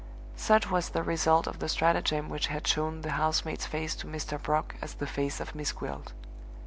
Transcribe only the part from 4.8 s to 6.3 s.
as the face of Miss Gwilt.